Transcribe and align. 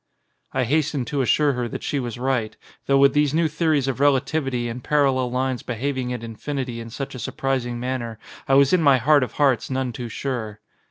I 0.51 0.63
hastened 0.63 1.05
to 1.09 1.21
assure 1.21 1.53
her 1.53 1.67
that 1.67 1.83
she 1.83 1.99
was 1.99 2.17
right, 2.17 2.57
though 2.87 2.97
with 2.97 3.13
these 3.13 3.35
new 3.35 3.47
theories 3.47 3.87
of 3.87 3.99
relativity 3.99 4.67
and 4.67 4.83
parallel 4.83 5.29
lines 5.29 5.61
behaving 5.61 6.11
at 6.11 6.23
infinity 6.23 6.79
in 6.79 6.89
such 6.89 7.13
a 7.13 7.19
sur 7.19 7.33
prising 7.33 7.79
manner 7.79 8.17
I 8.47 8.55
was 8.55 8.73
in 8.73 8.81
my 8.81 8.97
heart 8.97 9.21
of 9.21 9.33
hearts 9.33 9.69
none 9.69 9.93
too 9.93 10.09
sure. 10.09 10.59